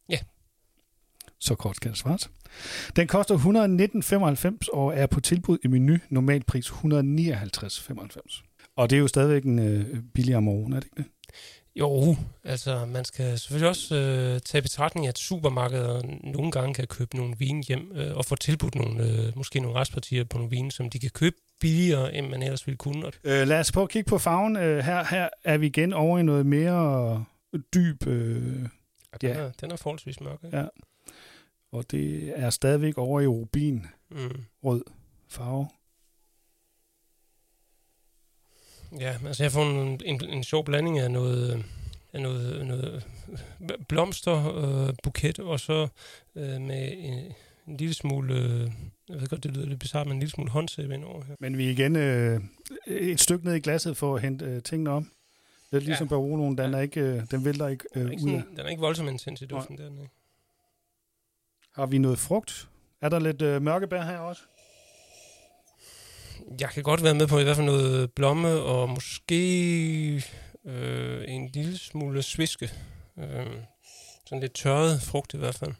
[0.09, 0.19] Ja.
[1.39, 2.31] Så kort skal det svares.
[2.97, 3.37] Den koster
[4.63, 5.97] 119,95 og er på tilbud i menu.
[6.11, 8.43] Normal pris 159,95.
[8.77, 11.05] Og det er jo stadigvæk en øh, billig Amarone, er det ikke det?
[11.77, 16.87] Jo, altså man skal selvfølgelig også øh, tage i betragtning, at supermarkeder nogle gange kan
[16.87, 20.51] købe nogle vine hjem øh, og få tilbudt nogle, øh, måske nogle restpartier på nogle
[20.51, 23.07] vine, som de kan købe billigere, end man ellers ville kunne.
[23.25, 24.57] Øh, lad os prøve at kigge på farven.
[24.57, 27.25] Øh, her, her er vi igen over i noget mere
[27.75, 28.69] dyb, øh, den,
[29.23, 29.29] Ja.
[29.29, 30.39] er, den er forholdsvis mørk.
[30.45, 30.59] Ikke?
[30.59, 30.65] Ja.
[31.73, 34.45] Og det er stadigvæk over i rubin Mm.
[34.65, 34.83] rød
[35.29, 35.69] farve.
[39.01, 41.65] Ja, altså jeg får en, en, en sjov blanding af noget,
[42.13, 43.05] af noget, noget
[43.89, 45.89] blomster, øh, buket, og så
[46.37, 47.33] øh, med en,
[47.67, 48.71] en lille smule, øh,
[49.09, 51.35] jeg ved godt, det lyder lidt bizarrt, men en lille smule håndsæb ind over her.
[51.41, 52.41] Men vi er igen øh,
[52.87, 55.11] et stykke ned i glasset for at hente øh, tingene om.
[55.73, 56.09] Lidt ligesom Ja.
[56.09, 58.41] Baroloen, den, er ikke, øh, den vælter ikke, Den øh, er ikke, ud af.
[58.41, 60.11] sådan, den er ikke voldsomt intens i duften, der, den ikke?
[61.73, 62.69] Har vi noget frugt?
[63.01, 64.43] Er der lidt øh, mørkebær her også?
[66.61, 70.25] Jeg kan godt være med på i hvert fald noget blomme, og måske
[70.65, 72.71] øh, en lille smule sviske.
[73.19, 73.47] Øh,
[74.27, 75.75] sådan lidt tørret frugt i hvert fald.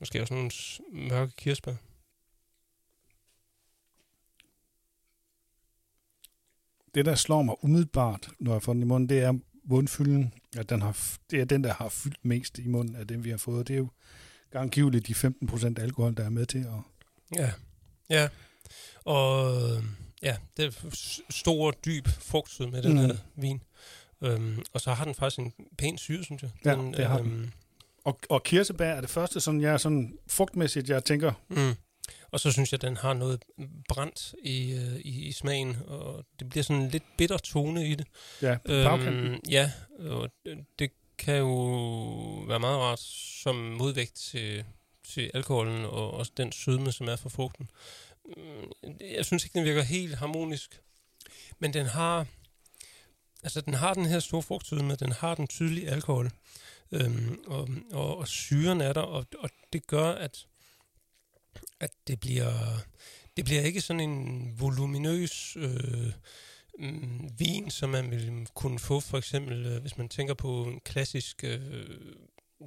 [0.00, 0.50] Måske også nogle
[0.92, 1.74] mørke kirsebær.
[6.94, 10.34] Det, der slår mig umiddelbart, når jeg får den i munden, det er mundfylden.
[10.56, 10.98] At den har,
[11.30, 13.68] det er den, der har fyldt mest i munden af dem, vi har fået.
[13.68, 13.88] Det er jo
[14.50, 16.66] ganggiveligt de 15% alkohol, der er med til at...
[17.36, 17.50] Ja.
[18.10, 18.28] Ja.
[19.04, 19.52] Og
[20.22, 20.70] ja, det er
[21.30, 22.98] stor, dyb frugtsød med den Mm.
[22.98, 23.62] her vin.
[24.22, 26.50] Øhm, og så har den faktisk en pæn syre, synes jeg.
[26.64, 27.32] Ja, Den, det har den.
[27.32, 27.50] øhm,
[28.04, 31.74] Og, og kirsebær er det første, sådan, jeg sådan frugtmæssigt, jeg tænker, Mm.
[32.30, 33.42] Og så synes jeg, at den har noget
[33.88, 37.94] brændt i, øh, i, i smagen, og det bliver sådan en lidt bitter tone i
[37.94, 38.06] det.
[38.42, 38.56] ja.
[38.64, 41.54] Øhm, ja, og det, det kan jo
[42.48, 43.00] være meget rart
[43.42, 44.64] som modvægt til,
[45.08, 47.70] til alkoholen og også den sødme, som er fra frugten.
[48.36, 50.80] Mm, Jeg synes ikke, den virker helt harmonisk,
[51.58, 52.26] men den har,
[53.42, 56.30] altså den har den her store frugtsødme, den har den tydelige alkohol,
[56.92, 60.46] øhm, og, og, og syren er der, og, og det gør, at
[61.80, 62.52] at det bliver,
[63.36, 66.12] det bliver ikke sådan en voluminøs øh,
[66.78, 70.80] mm, vin, som man vil kunne få for eksempel, øh, hvis man tænker på en
[70.84, 71.60] klassisk øh,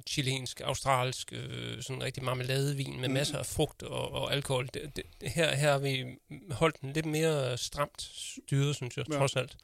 [0.06, 3.14] chilensk, australsk, øh, sådan en rigtig marmeladevin med Mm.
[3.14, 4.68] masser af frugt og, og alkohol.
[4.74, 6.04] Det, det, her, her har vi
[6.50, 8.02] holdt den lidt mere stramt
[8.46, 9.16] styret, synes jeg, Ja.
[9.18, 9.56] trods alt.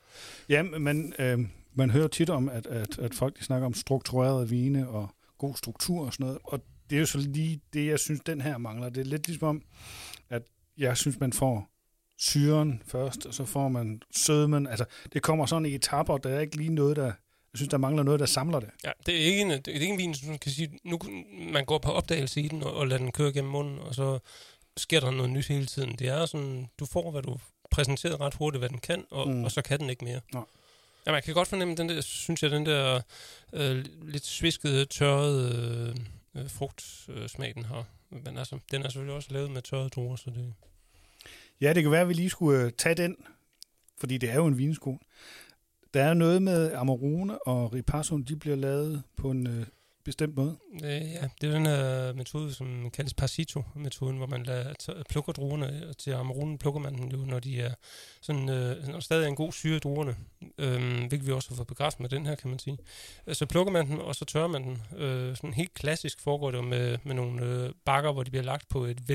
[0.48, 1.38] Ja, men øh,
[1.74, 5.08] man hører tit om, at, at, at folk de snakker om strukturerede vine og
[5.38, 6.38] god struktur og sådan noget.
[6.44, 8.88] Og det er jo så lige det, jeg synes, den her mangler.
[8.88, 9.62] Det er lidt ligesom om,
[10.30, 10.42] at
[10.78, 11.68] jeg synes, man får
[12.18, 14.66] syren først, og så får man sødmen.
[14.66, 17.04] Altså, det kommer sådan i etapper, der er ikke lige noget, der...
[17.04, 18.70] Jeg synes, der mangler noget, der samler det.
[18.84, 20.98] Ja, det er ikke en, det er ikke en vin, som man kan sige, nu
[21.52, 24.18] man går på opdagelse i den og, og lader den køre gennem munden, og så
[24.76, 25.96] sker der noget nyt hele tiden.
[25.98, 27.36] Det er sådan, du får, hvad du
[27.70, 29.34] præsenteret ret hurtigt, hvad den kan, og, Mm.
[29.34, 29.44] mm.
[29.44, 30.20] og så kan den ikke mere.
[30.34, 30.42] Nej.
[31.06, 33.00] Ja, man kan godt fornemme den der, synes jeg, den der
[33.52, 35.94] øh, lidt sviskede, tørrede
[36.36, 37.84] øh, øh, frugtsmag, øh, den har.
[38.10, 40.54] Men altså, den er selvfølgelig også lavet med tørrede druer, så det...
[41.60, 43.16] Ja, det kan være, at vi lige skulle øh, tage den,
[43.98, 44.98] fordi det er jo en vinsko.
[45.94, 49.66] Der er noget med Amarone og Ripasso, de bliver lavet på en øh,
[50.04, 50.56] bestemt måde.
[50.84, 55.32] Øh, ja, det er den her metode, som kaldes Parsito-metoden, hvor man lader, t- plukker
[55.32, 57.74] druerne øh, til Amaronen, plukker man den jo, når de er
[58.20, 60.16] sådan, øh, når stadig er en god syre i druerne,
[60.58, 62.78] øh, hvilket vi også har fået bekræftet med den her, kan man sige.
[63.26, 64.82] Øh, så plukker man den, og så tørrer man den.
[64.96, 68.68] Øh, sådan helt klassisk foregår det med, med nogle øh, bakker, hvor de bliver lagt
[68.68, 69.08] på et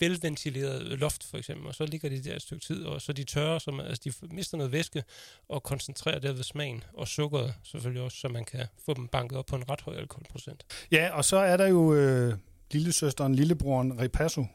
[0.00, 3.24] velventileret loft, for eksempel, og så ligger de der et stykke tid, og så de
[3.24, 5.04] tørrer, så man, altså de mister noget væske,
[5.48, 9.46] og koncentrerer derved smagen, og sukkeret selvfølgelig også, så man kan få dem banket op
[9.46, 10.66] på en ret høj alkoholprocent.
[10.92, 12.34] Ja, og så er der jo øh,
[12.70, 14.46] lillesøsteren, lillebroren Ripasso,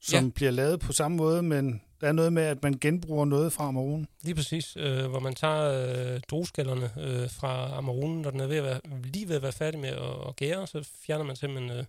[0.00, 0.30] som ja.
[0.30, 3.68] bliver lavet på samme måde, men der er noget med, at man genbruger noget fra
[3.68, 4.06] Amarone.
[4.22, 8.56] Lige præcis, øh, hvor man tager øh, drueskallerne øh, fra Amaronen, når den er ved
[8.56, 11.78] at være, lige ved at være færdig med at, at gære, så fjerner man simpelthen
[11.78, 11.84] øh,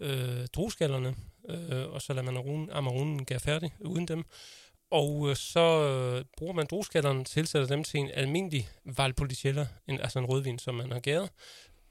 [0.00, 1.14] øh, drueskallerne,
[1.48, 4.24] øh, og så lader man Amaronen, Amaronen gære færdig uden dem.
[4.90, 10.18] Og øh, så øh, bruger man drueskallerne, tilsætter dem til en almindelig Valpolicella, en, altså
[10.18, 11.30] en rødvin, som man har gæret.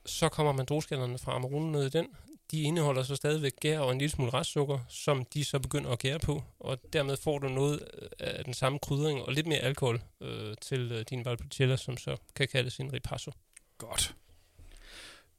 [0.05, 2.07] Så kommer man drueskallerne fra Amaronen ned i den.
[2.51, 5.99] De indeholder så stadigvæk gær og en lille smule restsukker, som de så begynder at
[5.99, 9.59] gære på, og dermed får du noget øh, af den samme krydring og lidt mere
[9.59, 13.31] alkohol øh, til øh, din Valpolicella, som så kan kaldes en ripasso.
[13.77, 14.15] Godt.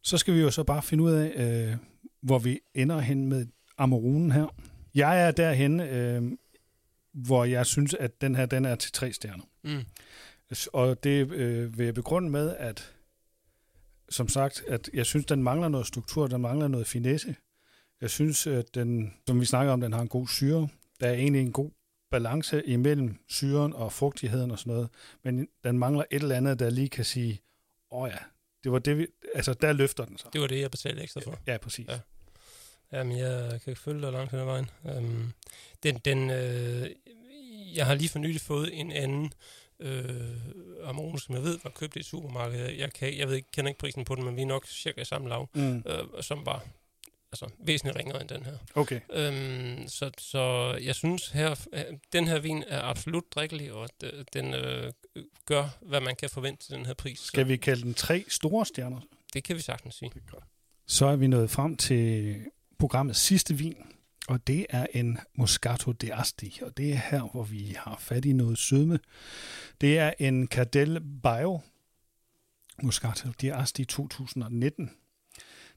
[0.03, 1.77] Så skal vi jo så bare finde ud af, øh,
[2.21, 3.47] hvor vi ender hen med
[3.79, 4.47] Amaronen her.
[4.95, 6.23] Jeg er derhen, øh,
[7.13, 9.45] hvor jeg synes, at den her den er til tre stjerner.
[9.63, 9.85] Mm.
[10.73, 12.94] Og det øh, vil jeg begrunde med, at
[14.09, 17.37] som sagt, at jeg synes, den mangler noget struktur, den mangler noget finesse.
[18.01, 20.69] Jeg synes, at den, som vi snakker om, den har en god syre.
[21.01, 21.71] Der er egentlig en god
[22.11, 24.89] balance imellem syren og fugtigheden og sådan noget,
[25.25, 27.41] men den mangler et eller andet, der lige kan sige,
[27.91, 28.19] åh oh ja,
[28.65, 30.33] det var det, vi, altså der løfter den sig.
[30.33, 31.39] Det var det, jeg betalte ekstra for.
[31.47, 31.87] Ja, præcis.
[31.89, 31.99] Ja.
[32.93, 34.71] Jamen, jeg kan følge dig langt hen ad vejen.
[34.83, 35.33] Um,
[35.83, 36.91] den, den, øh,
[37.75, 39.33] jeg har lige for nylig fået en anden
[39.85, 42.69] øh, Amorone, som jeg ved var købt i et supermarked.
[42.71, 45.01] Jeg, kan, jeg ved ikke, kender ikke prisen på den, men vi er nok cirka
[45.01, 46.65] i samme lav, Mm, øh, som var
[47.33, 48.57] altså, væsentligt ringere end den her.
[48.75, 49.01] okay.
[49.13, 51.81] Øhm, så, så jeg synes, her, øh,
[52.13, 54.93] den her vin er absolut drikkelig, og d- den øh,
[55.47, 57.19] gør, hvad man kan forvente til den her pris.
[57.19, 59.01] Skal vi kalde den tre store stjerner?
[59.35, 60.11] Det kan vi sagtens sige.
[60.87, 62.37] Så er vi nået frem til
[62.79, 63.77] programmets sidste vin,
[64.29, 68.33] og det er en Moscato d'Asti, og det er her, hvor vi har fat i
[68.33, 68.99] noget sødme.
[69.81, 71.61] Det er en Cadel Bio
[72.83, 74.91] Moscato d'Asti 2019.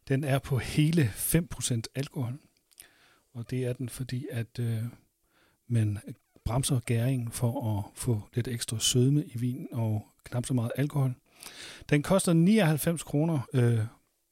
[0.07, 2.39] Den er på hele 5% alkohol,
[3.33, 4.83] og det er den, fordi at øh,
[5.67, 5.99] man
[6.45, 11.13] bremser gæringen for at få lidt ekstra sødme i vinen og knap så meget alkohol.
[11.89, 13.79] Den koster 99 kroner øh,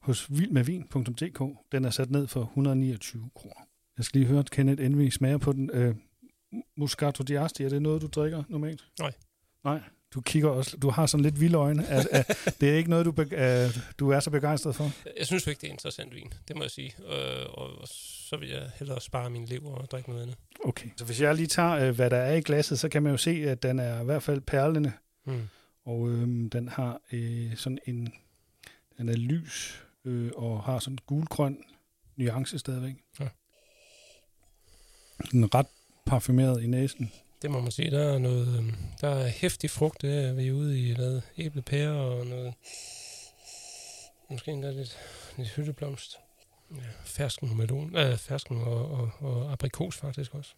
[0.00, 1.42] hos vildmedvin.dk.
[1.72, 3.66] Den er sat ned for 129 kroner.
[3.96, 5.70] Jeg skal lige høre, Kenneth, inden vi smager på den.
[5.70, 5.94] Øh,
[7.28, 7.64] di Asti.
[7.64, 8.84] er det noget, du drikker normalt?
[8.98, 9.12] Nej.
[9.66, 9.80] Nej,
[10.14, 11.86] du kigger også, du har sådan lidt vilde øjne.
[11.86, 12.22] Er, er,
[12.60, 14.90] det er ikke noget, du, be, er, du er så begejstret for?
[15.18, 16.94] Jeg synes jo ikke, det er interessant vin, det må jeg sige.
[17.08, 17.88] Øh, og, og
[18.28, 20.36] så vil jeg hellere spare min lever og drikke noget andet.
[20.64, 20.88] Okay.
[20.96, 23.18] Så hvis jeg lige tager, øh, hvad der er i glasset, så kan man jo
[23.18, 24.92] se, at den er i hvert fald perlende.
[25.24, 25.48] Mm.
[25.84, 28.12] Og øh, den har øh, sådan en...
[28.98, 31.58] Den er lys øh, og har sådan en gulgrøn
[32.16, 32.94] nuance stadigvæk.
[33.20, 33.28] Ja.
[35.30, 35.66] Den er ret
[36.06, 37.12] parfumeret i næsen.
[37.42, 37.90] Det må man sige.
[37.90, 40.02] Der er noget, øhm, der er hæftig frugt.
[40.02, 42.54] Det er vi er ude i noget æblepære og noget...
[44.30, 44.98] Måske endda lidt,
[45.36, 46.16] lidt hytteblomst.
[46.70, 47.96] Ja, fersken og melon.
[47.96, 50.54] Øh, fersken og, og, og aprikos faktisk også.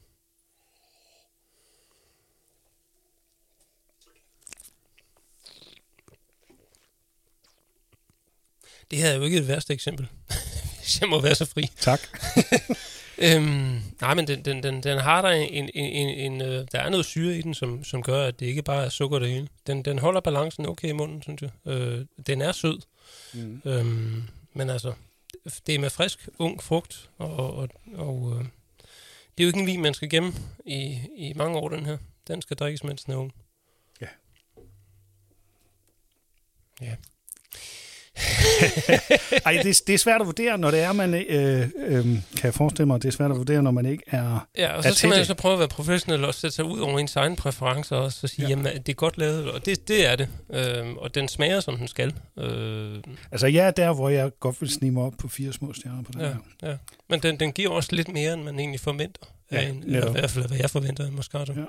[8.91, 10.09] Det her er jo ikke det værste eksempel,
[10.77, 11.71] hvis jeg må være så fri.
[11.81, 12.01] Tak.
[13.23, 16.81] Øhm, nej, men den, den, den, den har der en, en, en, en øh, der
[16.81, 19.29] er noget syre i den, som, som gør, at det ikke bare er sukker det
[19.31, 19.49] hele.
[19.67, 21.51] Den, den holder balancen okay i munden, synes jeg.
[21.67, 22.79] Øh, den er sød,
[23.35, 23.63] Mm.
[23.65, 24.93] øhm, men altså,
[25.67, 28.45] det er med frisk, ung frugt, og, og, og øh,
[29.39, 30.33] det er jo ikke en vin, man skal gemme
[30.67, 31.99] i, i mange år, den her.
[32.29, 33.33] Den skal drikkes, mens den er ung.
[34.01, 34.07] Ja.
[36.81, 36.97] Ja.
[39.47, 42.55] Ej, det, det er svært at vurdere, når det er, man øh, øh, kan jeg
[42.55, 44.47] forestille mig, det er svært at vurdere, når man ikke er...
[44.59, 46.79] Ja, og så skal man jo så prøve at være professionel og sætte sig ud
[46.81, 48.49] over ens egne præferencer og så sige, Ja.
[48.49, 48.49] ja.
[48.51, 50.29] jamen det er godt lavet, og det, det er det.
[50.53, 52.13] Øhm, og den smager, som den skal.
[52.39, 52.97] Øh,
[53.33, 56.03] Altså, jeg er der, hvor jeg godt vil snige mig op på fire små stjerner
[56.03, 56.37] på den ja, her.
[56.71, 56.77] ja.
[57.11, 59.23] Men den, den giver også lidt mere, end man egentlig forventer.
[59.53, 61.53] Ja, af en, eller i hvert fald, hvad jeg forventer af en Moscato.
[61.53, 61.65] Ja.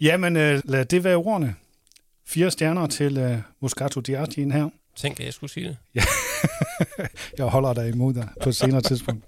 [0.00, 1.54] Jamen, øh, lad det være ordene.
[2.26, 4.68] Fire stjerner til øh, Moscato Diagin her.
[4.96, 5.76] Tænk, at jeg skulle sige det.
[7.38, 9.24] Jeg holder dig imod dig på et senere tidspunkt.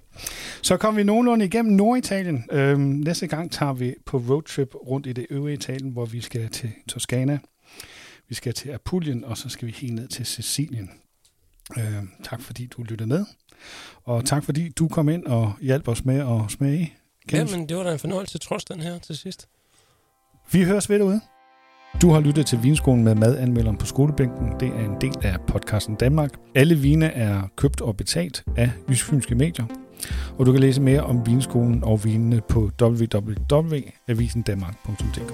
[0.61, 2.45] Så kom vi nogenlunde igennem Norditalien.
[2.51, 6.49] Øhm, næste gang tager vi på roadtrip rundt i det øvrige Italien, hvor vi skal
[6.49, 7.39] til Toskana.
[8.29, 10.91] Vi skal til Apulien, og så skal vi helt ned til Sicilien.
[11.77, 13.25] Øhm, tak fordi du lyttede med.
[14.03, 16.93] Og tak fordi du kom ind og hjalp os med at smage.
[17.27, 17.51] Kenneth.
[17.51, 19.47] Jamen, det var da en fornøjelse trods den her til sidst.
[20.51, 21.21] Vi høres ved derude.
[22.01, 24.53] Du har lyttet til Vinskolen med madanmelderen på skolebænken.
[24.59, 26.29] Det er en del af podcasten Danmark.
[26.55, 29.65] Alle vine er købt og betalt af Jyskfynske Medier.
[30.37, 35.33] Og du kan læse mere om vinskolen og vinene på www.avisendanmark.dk.